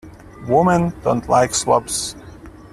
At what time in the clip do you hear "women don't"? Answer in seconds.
0.47-1.29